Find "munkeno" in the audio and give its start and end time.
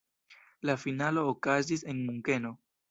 2.09-2.59